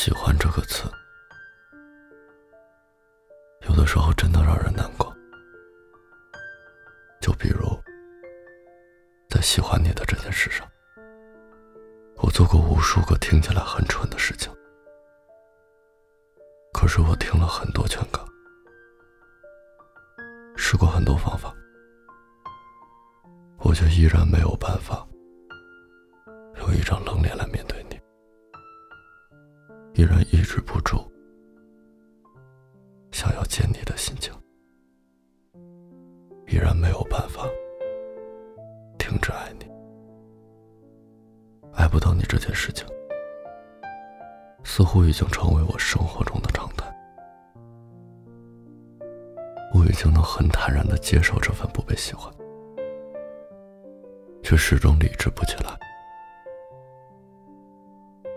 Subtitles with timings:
[0.00, 0.84] 喜欢这个词，
[3.68, 5.12] 有的时候真的让人难过。
[7.20, 7.66] 就比如，
[9.28, 10.64] 在喜欢你的这件事上，
[12.18, 14.54] 我做过无数个听起来很蠢的事情，
[16.72, 18.24] 可是我听了很多劝告，
[20.56, 21.52] 试过很多方法，
[23.58, 25.04] 我却依然没有办法
[26.60, 27.67] 用一张冷脸来面对。
[29.98, 30.96] 依然抑制不住
[33.10, 34.32] 想要见你的心情，
[36.46, 37.48] 依然没有办法
[38.96, 39.66] 停止爱你。
[41.72, 42.86] 爱不到你这件事情，
[44.62, 46.86] 似乎已经成为我生活中的常态。
[49.74, 52.32] 我已经能很坦然的接受这份不被喜欢，
[54.44, 55.76] 却始终理智不起来。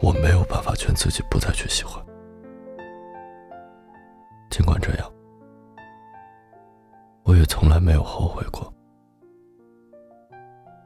[0.00, 2.02] 我没有办法劝自己不再去喜欢，
[4.50, 5.12] 尽管这样，
[7.24, 8.72] 我也从来没有后悔过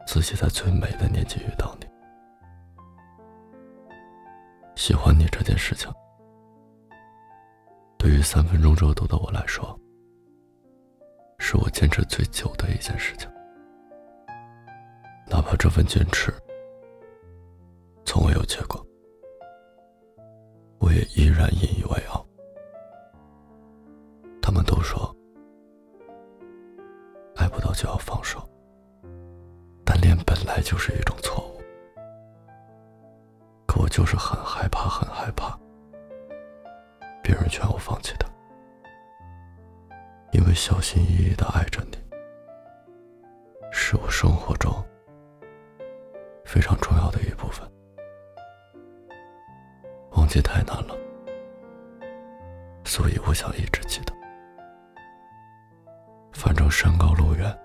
[0.04, 1.86] 自己在最美的年纪遇到你。
[4.74, 5.88] 喜欢你这件事情，
[7.96, 9.78] 对于三分钟热度的我来说，
[11.38, 13.30] 是我坚持最久的一件事情，
[15.28, 16.34] 哪怕这份坚持
[18.04, 18.84] 从未有结果。
[20.96, 22.24] 也依然引以为傲。
[24.40, 25.14] 他们都说，
[27.34, 28.40] 爱不到就要放手，
[29.84, 31.60] 单恋本来就是一种错误。
[33.66, 35.58] 可我就是很害怕，很害怕
[37.22, 38.26] 别人劝我放弃的，
[40.32, 41.98] 因为小心翼翼的爱着你，
[43.70, 44.72] 是我生活中
[46.46, 47.20] 非常重要的
[50.26, 50.96] 忘记太难了，
[52.84, 54.12] 所以我想一直记得。
[56.32, 57.56] 反正山高路远，